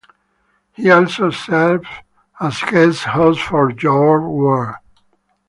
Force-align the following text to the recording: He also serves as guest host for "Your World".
He 0.73 0.89
also 0.89 1.29
serves 1.29 1.87
as 2.39 2.59
guest 2.63 3.03
host 3.03 3.39
for 3.39 3.69
"Your 3.69 4.27
World". 4.27 4.77